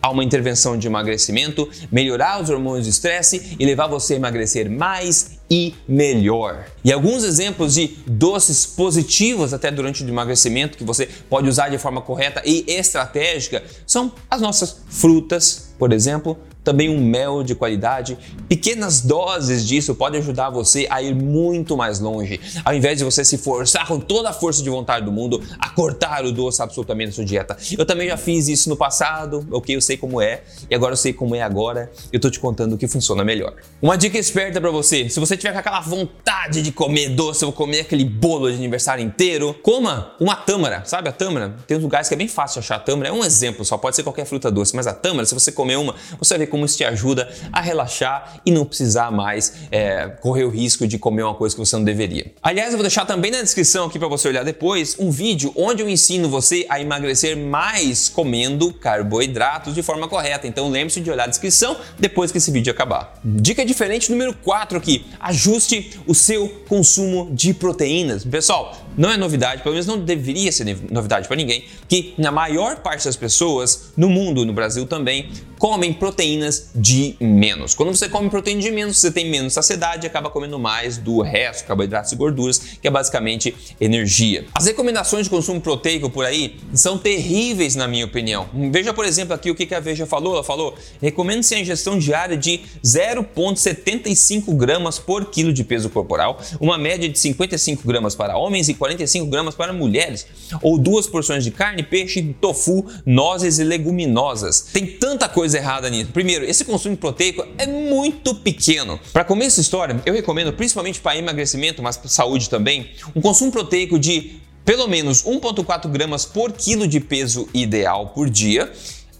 a 0.00 0.10
uma 0.10 0.22
intervenção 0.22 0.78
de 0.78 0.86
emagrecimento, 0.86 1.68
melhorar 1.90 2.40
os 2.40 2.50
hormônios 2.50 2.84
de 2.84 2.90
estresse 2.90 3.56
e 3.58 3.66
levar 3.66 3.88
você 3.88 4.14
a 4.14 4.16
emagrecer 4.16 4.70
mais 4.70 5.37
e 5.50 5.74
melhor. 5.86 6.66
E 6.84 6.92
alguns 6.92 7.24
exemplos 7.24 7.74
de 7.74 7.96
doces 8.06 8.66
positivos 8.66 9.54
até 9.54 9.70
durante 9.70 10.04
o 10.04 10.08
emagrecimento 10.08 10.76
que 10.76 10.84
você 10.84 11.08
pode 11.28 11.48
usar 11.48 11.68
de 11.68 11.78
forma 11.78 12.00
correta 12.00 12.42
e 12.44 12.64
estratégica 12.68 13.62
são 13.86 14.12
as 14.30 14.40
nossas 14.40 14.82
frutas, 14.88 15.67
por 15.78 15.92
exemplo, 15.92 16.36
também 16.68 16.90
um 16.90 17.00
mel 17.00 17.42
de 17.42 17.54
qualidade. 17.54 18.18
Pequenas 18.46 19.00
doses 19.00 19.66
disso 19.66 19.94
podem 19.94 20.20
ajudar 20.20 20.50
você 20.50 20.86
a 20.90 21.00
ir 21.02 21.14
muito 21.14 21.78
mais 21.78 21.98
longe, 21.98 22.38
ao 22.62 22.74
invés 22.74 22.98
de 22.98 23.04
você 23.04 23.24
se 23.24 23.38
forçar 23.38 23.86
com 23.86 23.98
toda 23.98 24.28
a 24.28 24.32
força 24.34 24.62
de 24.62 24.68
vontade 24.68 25.06
do 25.06 25.12
mundo 25.12 25.42
a 25.58 25.70
cortar 25.70 26.26
o 26.26 26.32
doce 26.32 26.60
absolutamente 26.60 27.08
da 27.08 27.14
sua 27.14 27.24
dieta. 27.24 27.56
Eu 27.76 27.86
também 27.86 28.08
já 28.08 28.18
fiz 28.18 28.48
isso 28.48 28.68
no 28.68 28.76
passado, 28.76 29.46
ok, 29.50 29.76
eu 29.76 29.80
sei 29.80 29.96
como 29.96 30.20
é, 30.20 30.42
e 30.68 30.74
agora 30.74 30.92
eu 30.92 30.96
sei 30.96 31.12
como 31.12 31.34
é 31.34 31.40
agora, 31.40 31.90
eu 32.12 32.20
tô 32.20 32.28
te 32.28 32.38
contando 32.38 32.74
o 32.74 32.78
que 32.78 32.86
funciona 32.86 33.24
melhor. 33.24 33.54
Uma 33.80 33.96
dica 33.96 34.18
esperta 34.18 34.60
para 34.60 34.70
você, 34.70 35.08
se 35.08 35.18
você 35.18 35.38
tiver 35.38 35.52
com 35.52 35.58
aquela 35.58 35.80
vontade 35.80 36.60
de 36.60 36.70
comer 36.70 37.10
doce 37.10 37.46
ou 37.46 37.52
comer 37.52 37.80
aquele 37.80 38.04
bolo 38.04 38.50
de 38.50 38.56
aniversário 38.58 39.02
inteiro, 39.02 39.54
coma 39.62 40.12
uma 40.20 40.36
tâmara, 40.36 40.82
sabe 40.84 41.08
a 41.08 41.12
tâmara? 41.12 41.56
Tem 41.66 41.78
lugares 41.78 42.08
que 42.08 42.14
é 42.14 42.16
bem 42.16 42.28
fácil 42.28 42.58
achar 42.58 42.76
a 42.76 42.80
tâmara, 42.80 43.08
é 43.08 43.12
um 43.12 43.24
exemplo, 43.24 43.64
só 43.64 43.78
pode 43.78 43.96
ser 43.96 44.02
qualquer 44.02 44.26
fruta 44.26 44.50
doce, 44.50 44.76
mas 44.76 44.86
a 44.86 44.92
tâmara, 44.92 45.24
se 45.24 45.32
você 45.32 45.50
comer 45.50 45.67
uma, 45.76 45.94
você 46.18 46.46
como 46.46 46.58
como 46.58 46.66
isso 46.66 46.76
te 46.76 46.84
ajuda 46.84 47.28
a 47.52 47.60
relaxar 47.60 48.40
e 48.44 48.50
não 48.50 48.64
precisar 48.64 49.12
mais 49.12 49.52
é, 49.70 50.08
correr 50.20 50.42
o 50.42 50.50
risco 50.50 50.86
de 50.88 50.98
comer 50.98 51.22
uma 51.22 51.34
coisa 51.34 51.54
que 51.54 51.60
você 51.60 51.76
não 51.76 51.84
deveria. 51.84 52.32
Aliás, 52.42 52.70
eu 52.72 52.76
vou 52.76 52.82
deixar 52.82 53.04
também 53.06 53.30
na 53.30 53.40
descrição 53.40 53.86
aqui 53.86 53.98
para 53.98 54.08
você 54.08 54.26
olhar 54.26 54.44
depois 54.44 54.96
um 54.98 55.10
vídeo 55.10 55.52
onde 55.54 55.80
eu 55.80 55.88
ensino 55.88 56.28
você 56.28 56.66
a 56.68 56.80
emagrecer 56.80 57.36
mais 57.36 58.08
comendo 58.08 58.72
carboidratos 58.72 59.72
de 59.72 59.82
forma 59.82 60.08
correta. 60.08 60.48
Então 60.48 60.68
lembre-se 60.68 61.00
de 61.00 61.10
olhar 61.10 61.24
a 61.24 61.28
descrição 61.28 61.76
depois 61.98 62.32
que 62.32 62.38
esse 62.38 62.50
vídeo 62.50 62.72
acabar. 62.72 63.14
Dica 63.24 63.64
diferente 63.64 64.10
número 64.10 64.34
4 64.34 64.76
aqui: 64.76 65.06
ajuste 65.20 66.00
o 66.06 66.14
seu 66.14 66.48
consumo 66.68 67.28
de 67.32 67.54
proteínas. 67.54 68.24
Pessoal, 68.24 68.87
não 68.98 69.10
é 69.10 69.16
novidade, 69.16 69.62
pelo 69.62 69.74
menos 69.74 69.86
não 69.86 69.98
deveria 69.98 70.50
ser 70.50 70.76
novidade 70.90 71.28
para 71.28 71.36
ninguém, 71.36 71.64
que 71.88 72.12
na 72.18 72.32
maior 72.32 72.78
parte 72.80 73.04
das 73.04 73.16
pessoas 73.16 73.92
no 73.96 74.10
mundo, 74.10 74.44
no 74.44 74.52
Brasil 74.52 74.84
também, 74.86 75.30
comem 75.58 75.92
proteínas 75.92 76.70
de 76.74 77.16
menos. 77.20 77.74
Quando 77.74 77.94
você 77.94 78.08
come 78.08 78.30
proteína 78.30 78.60
de 78.60 78.70
menos, 78.70 78.98
você 78.98 79.10
tem 79.10 79.28
menos 79.28 79.52
saciedade 79.52 80.06
e 80.06 80.08
acaba 80.08 80.30
comendo 80.30 80.58
mais 80.58 80.98
do 80.98 81.20
resto, 81.20 81.66
carboidratos 81.66 82.12
e 82.12 82.16
gorduras, 82.16 82.58
que 82.58 82.86
é 82.86 82.90
basicamente 82.90 83.54
energia. 83.80 84.46
As 84.54 84.66
recomendações 84.66 85.24
de 85.24 85.30
consumo 85.30 85.60
proteico 85.60 86.08
por 86.10 86.24
aí 86.24 86.56
são 86.72 86.96
terríveis 86.96 87.74
na 87.74 87.88
minha 87.88 88.04
opinião. 88.04 88.48
Veja, 88.70 88.92
por 88.92 89.04
exemplo, 89.04 89.34
aqui 89.34 89.50
o 89.50 89.54
que 89.54 89.74
a 89.74 89.80
Veja 89.80 90.06
falou. 90.06 90.34
Ela 90.34 90.44
falou: 90.44 90.76
recomenda-se 91.00 91.54
a 91.54 91.58
ingestão 91.58 91.98
diária 91.98 92.36
de 92.36 92.60
0,75 92.84 94.54
gramas 94.54 94.98
por 94.98 95.26
quilo 95.26 95.52
de 95.52 95.64
peso 95.64 95.90
corporal, 95.90 96.40
uma 96.60 96.78
média 96.78 97.08
de 97.08 97.18
55 97.18 97.86
gramas 97.86 98.14
para 98.14 98.36
homens 98.36 98.68
e 98.68 98.74
40 98.74 98.87
45 98.88 99.26
gramas 99.26 99.54
para 99.54 99.72
mulheres, 99.72 100.26
ou 100.62 100.78
duas 100.78 101.06
porções 101.06 101.44
de 101.44 101.50
carne, 101.50 101.82
peixe, 101.82 102.34
tofu, 102.40 102.86
nozes 103.04 103.58
e 103.58 103.64
leguminosas. 103.64 104.62
Tem 104.72 104.86
tanta 104.86 105.28
coisa 105.28 105.58
errada 105.58 105.90
nisso. 105.90 106.10
Primeiro, 106.10 106.44
esse 106.44 106.64
consumo 106.64 106.96
proteico 106.96 107.46
é 107.58 107.66
muito 107.66 108.34
pequeno. 108.34 108.98
Para 109.12 109.24
comer 109.24 109.46
essa 109.46 109.60
história, 109.60 110.00
eu 110.06 110.14
recomendo, 110.14 110.52
principalmente 110.52 111.00
para 111.00 111.18
emagrecimento, 111.18 111.82
mas 111.82 111.96
para 111.96 112.08
saúde 112.08 112.48
também, 112.48 112.90
um 113.14 113.20
consumo 113.20 113.52
proteico 113.52 113.98
de 113.98 114.40
pelo 114.64 114.86
menos 114.86 115.22
1,4 115.22 115.88
gramas 115.90 116.24
por 116.24 116.52
quilo 116.52 116.86
de 116.86 117.00
peso 117.00 117.48
ideal 117.54 118.08
por 118.08 118.28
dia 118.28 118.70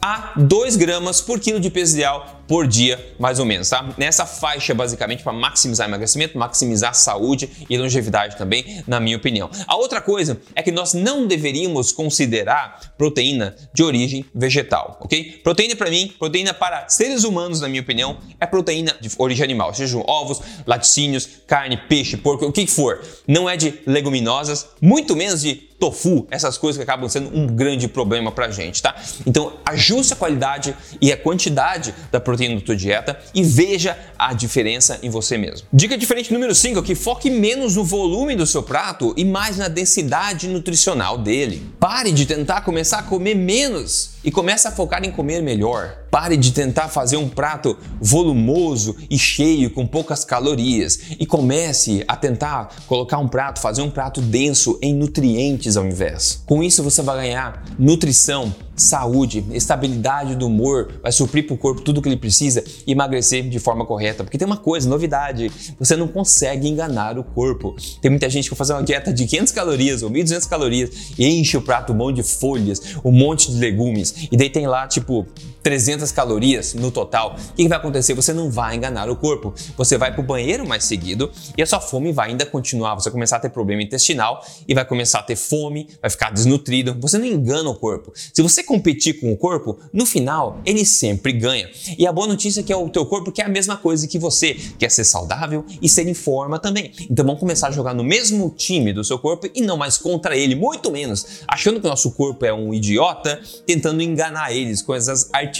a 0.01 0.33
2 0.37 0.77
gramas 0.77 1.21
por 1.21 1.41
quilo 1.41 1.59
de 1.59 1.71
peso 1.71 1.95
ideal 1.95 2.38
por 2.49 2.67
dia, 2.67 3.15
mais 3.19 3.39
ou 3.39 3.45
menos, 3.45 3.69
tá? 3.69 3.95
Nessa 3.99 4.25
faixa, 4.25 4.75
basicamente, 4.75 5.23
para 5.23 5.33
maximizar 5.35 5.87
emagrecimento, 5.87 6.39
maximizar 6.39 6.95
saúde 6.95 7.49
e 7.69 7.77
longevidade 7.77 8.37
também, 8.37 8.83
na 8.87 8.99
minha 8.99 9.17
opinião. 9.19 9.51
A 9.67 9.77
outra 9.77 10.01
coisa 10.01 10.41
é 10.55 10.63
que 10.63 10.73
nós 10.73 10.95
não 10.95 11.27
deveríamos 11.27 11.93
considerar 11.93 12.95
proteína 12.97 13.55
de 13.73 13.83
origem 13.83 14.25
vegetal, 14.35 14.99
ok? 15.01 15.41
Proteína 15.45 15.77
para 15.77 15.91
mim, 15.91 16.13
proteína 16.19 16.55
para 16.55 16.89
seres 16.89 17.23
humanos, 17.23 17.61
na 17.61 17.69
minha 17.69 17.83
opinião, 17.83 18.17
é 18.41 18.47
proteína 18.47 18.97
de 18.99 19.11
origem 19.19 19.45
animal, 19.45 19.75
sejam 19.75 20.03
ovos, 20.09 20.41
laticínios, 20.67 21.29
carne, 21.47 21.77
peixe, 21.77 22.17
porco, 22.17 22.47
o 22.47 22.53
que 22.53 22.67
for. 22.67 23.01
Não 23.27 23.49
é 23.49 23.57
de 23.57 23.81
leguminosas, 23.87 24.67
muito 24.81 25.15
menos 25.15 25.43
de 25.43 25.69
tofu, 25.79 26.27
essas 26.31 26.59
coisas 26.59 26.77
que 26.77 26.83
acabam 26.83 27.09
sendo 27.09 27.37
um 27.37 27.47
grande 27.47 27.87
problema 27.87 28.33
pra 28.33 28.51
gente, 28.51 28.83
tá? 28.83 28.97
Então, 29.25 29.53
ajuste 29.65 30.13
a 30.13 30.17
qualidade 30.17 30.77
e 31.01 31.13
a 31.13 31.17
quantidade 31.17 31.95
da 32.11 32.19
proteína 32.19 32.38
da 32.47 32.61
tua 32.61 32.77
dieta 32.77 33.19
e 33.35 33.43
veja 33.43 33.99
a 34.19 34.33
diferença 34.33 34.99
em 35.03 35.11
você 35.11 35.37
mesmo. 35.37 35.67
Dica 35.73 35.97
diferente 35.97 36.33
número 36.33 36.55
5, 36.55 36.83
que 36.83 36.95
foque 36.95 37.31
menos 37.31 37.77
no 37.77 37.85
volume 37.85 38.37
do 38.37 38.47
seu 38.47 38.63
prato 38.63 39.15
e 39.17 39.25
mais 39.25 39.57
na 39.57 39.69
densidade 39.69 40.49
nutricional 40.49 41.19
dele. 41.19 41.63
Pare 41.81 42.13
de 42.13 42.27
tentar 42.27 42.61
começar 42.61 42.99
a 42.99 43.03
comer 43.03 43.35
menos 43.35 44.11
e 44.23 44.31
comece 44.31 44.69
a 44.69 44.73
focar 44.73 45.05
em 45.05 45.11
comer 45.11 45.43
melhor. 45.43 45.97
Pare 46.11 46.37
de 46.37 46.53
tentar 46.53 46.89
fazer 46.89 47.17
um 47.17 47.29
prato 47.29 47.77
volumoso 48.01 48.97
e 49.11 49.19
cheio 49.19 49.71
com 49.71 49.87
poucas 49.87 50.25
calorias 50.25 51.01
e 51.19 51.27
comece 51.27 52.05
a 52.09 52.17
tentar 52.17 52.75
colocar 52.87 53.19
um 53.19 53.29
prato, 53.29 53.61
fazer 53.61 53.83
um 53.83 53.91
prato 53.91 54.21
denso 54.21 54.79
em 54.83 54.95
nutrientes 54.95 55.77
ao 55.77 55.87
invés. 55.87 56.43
Com 56.47 56.63
isso 56.63 56.83
você 56.83 57.03
vai 57.03 57.19
ganhar 57.19 57.65
nutrição, 57.79 58.55
saúde, 58.79 59.45
estabilidade 59.53 60.35
do 60.35 60.47
humor, 60.47 60.93
vai 61.03 61.13
suprir 61.13 61.47
para 61.47 61.55
o 61.55 61.59
corpo 61.59 61.81
tudo 61.81 61.99
o 61.99 62.03
que 62.03 62.09
ele 62.09 62.17
precisa 62.17 62.63
e 62.87 62.93
emagrecer 62.93 63.49
de 63.49 63.59
forma 63.59 63.85
correta. 63.85 64.25
Porque 64.25 64.39
tem 64.39 64.47
uma 64.47 64.57
coisa, 64.57 64.89
novidade, 64.89 65.51
você 65.79 65.97
não 65.97 66.09
consegue 66.09 66.69
enganar 66.69 67.19
o 67.19 67.25
corpo. 67.25 67.77
Tem 68.01 68.11
muita 68.11 68.29
gente 68.29 68.49
que 68.49 68.57
fazer 68.57 68.73
uma 68.73 68.83
dieta 68.83 69.13
de 69.13 69.27
500 69.27 69.53
calorias 69.53 70.03
ou 70.03 70.11
1.200 70.11 70.49
calorias 70.49 70.91
e 71.19 71.27
enche 71.27 71.57
o 71.57 71.63
prato 71.63 71.93
um 71.93 71.97
monte 71.97 72.17
de 72.17 72.23
folhas, 72.23 72.81
um 73.05 73.13
monte 73.13 73.51
de 73.51 73.59
legumes 73.59 74.29
e 74.31 74.37
daí 74.37 74.51
tem 74.51 74.67
lá 74.67 74.87
tipo 74.87 75.27
300 75.69 76.11
calorias 76.13 76.73
no 76.73 76.91
total. 76.91 77.37
O 77.51 77.53
que 77.53 77.69
vai 77.69 77.77
acontecer? 77.77 78.15
Você 78.15 78.33
não 78.33 78.51
vai 78.51 78.75
enganar 78.75 79.11
o 79.11 79.15
corpo. 79.15 79.53
Você 79.77 79.99
vai 79.99 80.11
para 80.11 80.23
o 80.23 80.25
banheiro 80.25 80.67
mais 80.67 80.85
seguido 80.85 81.31
e 81.59 81.63
a 81.63 81.67
sua 81.67 81.79
fome 81.79 82.11
vai 82.11 82.31
ainda 82.31 82.47
continuar. 82.47 82.95
Você 82.95 83.11
vai 83.11 83.13
começar 83.13 83.37
a 83.37 83.41
ter 83.41 83.51
problema 83.51 83.83
intestinal 83.83 84.43
e 84.67 84.73
vai 84.73 84.83
começar 84.87 85.19
a 85.19 85.23
ter 85.23 85.37
fome, 85.37 85.87
vai 86.01 86.11
ficar 86.11 86.33
desnutrido. 86.33 86.97
Você 87.03 87.19
não 87.19 87.27
engana 87.27 87.69
o 87.69 87.75
corpo. 87.75 88.15
Se 88.33 88.41
você 88.41 88.63
competir 88.63 89.21
com 89.21 89.31
o 89.31 89.37
corpo, 89.37 89.79
no 89.93 90.07
final 90.07 90.59
ele 90.65 90.87
sempre 90.87 91.33
ganha. 91.33 91.69
E 91.99 92.07
a 92.07 92.13
boa 92.13 92.27
notícia 92.27 92.61
é 92.61 92.63
que 92.63 92.73
é 92.73 92.77
o 92.77 92.89
teu 92.89 93.05
corpo 93.05 93.31
quer 93.31 93.45
a 93.45 93.51
mesma 93.51 93.77
coisa 93.77 94.09
que 94.09 94.19
você, 94.19 94.55
quer 94.79 94.91
ser 94.91 95.05
saudável 95.05 95.67
e 95.83 95.87
ser 95.87 96.09
em 96.09 96.15
forma 96.15 96.59
também. 96.59 96.93
Então 97.11 97.27
vamos 97.27 97.41
começar 97.41 97.69
a 97.69 97.73
jogar 97.73 97.93
no 97.93 98.03
mesmo 98.03 98.49
time 98.57 98.91
do 98.91 99.05
seu 99.05 99.19
corpo 99.19 99.47
e 99.55 99.61
não 99.61 99.77
mais 99.77 99.99
contra 99.99 100.35
ele, 100.35 100.55
muito 100.55 100.91
menos 100.91 101.43
achando 101.47 101.79
que 101.79 101.87
o 101.87 101.91
nosso 101.91 102.11
corpo 102.13 102.47
é 102.47 102.55
um 102.55 102.73
idiota, 102.73 103.39
tentando 103.67 104.01
enganar 104.01 104.51
eles 104.51 104.81
com 104.81 104.95
essas 104.95 105.29
artimanhas 105.35 105.58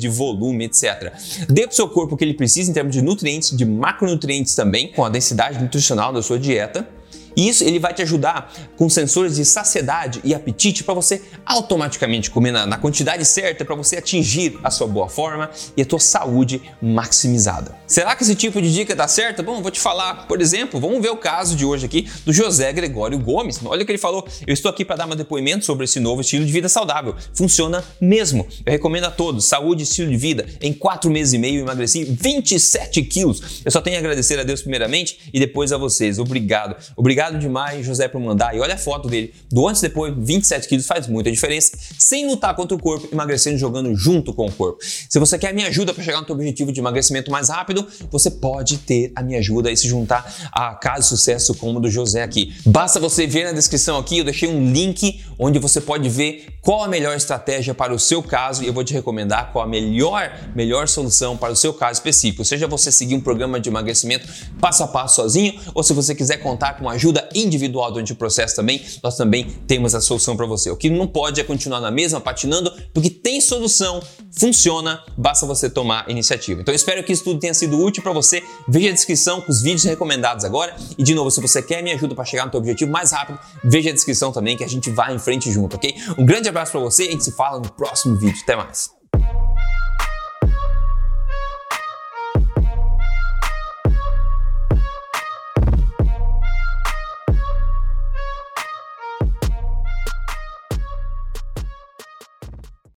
de 0.00 0.08
volume, 0.08 0.64
etc. 0.64 1.12
Dê 1.48 1.62
para 1.62 1.72
o 1.72 1.74
seu 1.74 1.88
corpo 1.88 2.14
o 2.14 2.18
que 2.18 2.24
ele 2.24 2.34
precisa 2.34 2.70
em 2.70 2.74
termos 2.74 2.94
de 2.94 3.02
nutrientes, 3.02 3.56
de 3.56 3.64
macronutrientes 3.64 4.54
também, 4.54 4.92
com 4.92 5.04
a 5.04 5.08
densidade 5.08 5.60
nutricional 5.60 6.12
da 6.12 6.22
sua 6.22 6.38
dieta 6.38 6.97
e 7.36 7.48
isso 7.48 7.64
ele 7.64 7.78
vai 7.78 7.94
te 7.94 8.02
ajudar 8.02 8.52
com 8.76 8.88
sensores 8.88 9.36
de 9.36 9.44
saciedade 9.44 10.20
e 10.24 10.34
apetite 10.34 10.84
para 10.84 10.94
você 10.94 11.22
automaticamente 11.44 12.30
comer 12.30 12.52
na, 12.52 12.66
na 12.66 12.76
quantidade 12.76 13.24
certa 13.24 13.64
para 13.64 13.74
você 13.74 13.96
atingir 13.96 14.58
a 14.62 14.70
sua 14.70 14.86
boa 14.86 15.08
forma 15.08 15.50
e 15.76 15.82
a 15.82 15.86
tua 15.86 16.00
saúde 16.00 16.60
maximizada. 16.80 17.76
Será 17.86 18.14
que 18.14 18.22
esse 18.22 18.34
tipo 18.34 18.60
de 18.60 18.72
dica 18.72 18.94
dá 18.94 19.08
certo? 19.08 19.42
Bom, 19.42 19.62
vou 19.62 19.70
te 19.70 19.80
falar, 19.80 20.26
por 20.26 20.40
exemplo, 20.40 20.80
vamos 20.80 21.00
ver 21.00 21.10
o 21.10 21.16
caso 21.16 21.56
de 21.56 21.64
hoje 21.64 21.86
aqui 21.86 22.08
do 22.24 22.32
José 22.32 22.72
Gregório 22.72 23.18
Gomes. 23.18 23.60
Olha 23.64 23.82
o 23.82 23.86
que 23.86 23.92
ele 23.92 23.98
falou. 23.98 24.26
Eu 24.46 24.52
estou 24.52 24.70
aqui 24.70 24.84
para 24.84 24.96
dar 24.96 25.06
meu 25.06 25.16
depoimento 25.16 25.64
sobre 25.64 25.84
esse 25.84 26.00
novo 26.00 26.20
estilo 26.20 26.44
de 26.44 26.52
vida 26.52 26.68
saudável. 26.68 27.14
Funciona 27.34 27.84
mesmo. 28.00 28.46
Eu 28.64 28.72
recomendo 28.72 29.04
a 29.04 29.10
todos. 29.10 29.46
Saúde 29.46 29.82
e 29.82 29.84
estilo 29.84 30.10
de 30.10 30.16
vida. 30.16 30.46
Em 30.60 30.72
quatro 30.72 31.10
meses 31.10 31.34
e 31.34 31.38
meio 31.38 31.60
emagreci 31.60 32.04
27 32.04 33.02
quilos. 33.02 33.62
Eu 33.64 33.70
só 33.70 33.80
tenho 33.80 33.96
a 33.96 34.00
agradecer 34.00 34.38
a 34.38 34.42
Deus 34.42 34.60
primeiramente 34.60 35.18
e 35.32 35.38
depois 35.38 35.72
a 35.72 35.78
vocês. 35.78 36.18
Obrigado. 36.18 36.76
Obrigado 36.96 37.17
Obrigado 37.18 37.40
demais, 37.40 37.84
José, 37.84 38.06
por 38.06 38.20
mandar. 38.20 38.54
E 38.54 38.60
olha 38.60 38.74
a 38.74 38.78
foto 38.78 39.08
dele. 39.08 39.34
Do 39.50 39.66
antes 39.66 39.82
e 39.82 39.88
depois, 39.88 40.14
27 40.16 40.68
quilos 40.68 40.86
faz 40.86 41.08
muita 41.08 41.32
diferença. 41.32 41.76
Sem 41.98 42.28
lutar 42.28 42.54
contra 42.54 42.76
o 42.76 42.80
corpo, 42.80 43.08
emagrecendo 43.10 43.58
jogando 43.58 43.92
junto 43.96 44.32
com 44.32 44.46
o 44.46 44.52
corpo. 44.52 44.78
Se 44.80 45.18
você 45.18 45.36
quer 45.36 45.48
a 45.48 45.52
minha 45.52 45.66
ajuda 45.66 45.92
para 45.92 46.04
chegar 46.04 46.20
no 46.20 46.26
seu 46.26 46.36
objetivo 46.36 46.70
de 46.70 46.78
emagrecimento 46.78 47.28
mais 47.28 47.48
rápido, 47.48 47.84
você 48.08 48.30
pode 48.30 48.78
ter 48.78 49.10
a 49.16 49.22
minha 49.24 49.40
ajuda 49.40 49.68
e 49.68 49.76
se 49.76 49.88
juntar 49.88 50.32
a 50.52 50.76
caso 50.76 51.08
sucesso 51.08 51.56
como 51.56 51.78
o 51.78 51.80
do 51.80 51.90
José 51.90 52.22
aqui. 52.22 52.54
Basta 52.64 53.00
você 53.00 53.26
ver 53.26 53.46
na 53.46 53.52
descrição 53.52 53.98
aqui, 53.98 54.18
eu 54.18 54.24
deixei 54.24 54.48
um 54.48 54.70
link 54.70 55.20
onde 55.36 55.58
você 55.58 55.80
pode 55.80 56.08
ver 56.08 56.46
qual 56.62 56.84
a 56.84 56.88
melhor 56.88 57.16
estratégia 57.16 57.74
para 57.74 57.92
o 57.92 57.98
seu 57.98 58.22
caso 58.22 58.62
e 58.62 58.66
eu 58.68 58.72
vou 58.72 58.84
te 58.84 58.92
recomendar 58.92 59.50
qual 59.52 59.64
a 59.64 59.68
melhor, 59.68 60.38
melhor 60.54 60.86
solução 60.86 61.36
para 61.36 61.52
o 61.52 61.56
seu 61.56 61.74
caso 61.74 61.94
específico. 61.94 62.44
Seja 62.44 62.68
você 62.68 62.92
seguir 62.92 63.16
um 63.16 63.20
programa 63.20 63.58
de 63.58 63.68
emagrecimento 63.68 64.28
passo 64.60 64.84
a 64.84 64.86
passo 64.86 65.16
sozinho 65.16 65.58
ou 65.74 65.82
se 65.82 65.92
você 65.92 66.14
quiser 66.14 66.36
contar 66.36 66.74
com 66.74 66.88
ajuda 66.88 67.07
ajuda 67.08 67.28
individual 67.34 67.90
durante 67.90 68.12
o 68.12 68.16
processo 68.16 68.56
também, 68.56 68.84
nós 69.02 69.16
também 69.16 69.44
temos 69.66 69.94
a 69.94 70.00
solução 70.00 70.36
para 70.36 70.46
você. 70.46 70.70
O 70.70 70.76
que 70.76 70.90
não 70.90 71.06
pode 71.06 71.40
é 71.40 71.44
continuar 71.44 71.80
na 71.80 71.90
mesma, 71.90 72.20
patinando, 72.20 72.72
porque 72.92 73.10
tem 73.10 73.40
solução, 73.40 74.02
funciona, 74.38 75.02
basta 75.16 75.46
você 75.46 75.70
tomar 75.70 76.08
iniciativa. 76.10 76.60
Então 76.60 76.74
espero 76.74 77.02
que 77.02 77.12
isso 77.12 77.24
tudo 77.24 77.40
tenha 77.40 77.54
sido 77.54 77.78
útil 77.78 78.02
para 78.02 78.12
você. 78.12 78.42
Veja 78.68 78.90
a 78.90 78.92
descrição 78.92 79.40
com 79.40 79.50
os 79.50 79.62
vídeos 79.62 79.84
recomendados 79.84 80.44
agora. 80.44 80.76
E 80.96 81.02
de 81.02 81.14
novo, 81.14 81.30
se 81.30 81.40
você 81.40 81.62
quer 81.62 81.82
minha 81.82 81.94
ajuda 81.94 82.14
para 82.14 82.24
chegar 82.24 82.44
no 82.44 82.50
seu 82.50 82.60
objetivo 82.60 82.90
mais 82.90 83.12
rápido, 83.12 83.38
veja 83.64 83.90
a 83.90 83.92
descrição 83.92 84.32
também 84.32 84.56
que 84.56 84.64
a 84.64 84.68
gente 84.68 84.90
vai 84.90 85.14
em 85.14 85.18
frente 85.18 85.50
junto, 85.50 85.76
ok? 85.76 85.94
Um 86.18 86.24
grande 86.24 86.48
abraço 86.48 86.72
para 86.72 86.80
você 86.80 87.04
e 87.04 87.08
a 87.08 87.12
gente 87.12 87.24
se 87.24 87.32
fala 87.32 87.58
no 87.58 87.70
próximo 87.72 88.16
vídeo. 88.16 88.40
Até 88.42 88.56
mais! 88.56 88.97